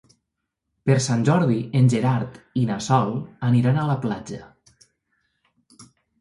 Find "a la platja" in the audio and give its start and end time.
3.83-4.41